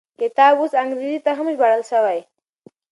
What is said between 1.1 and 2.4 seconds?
ته هم ژباړل شوی.